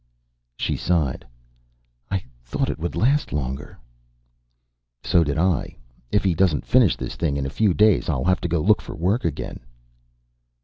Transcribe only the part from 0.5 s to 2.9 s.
She sighed. "I thought it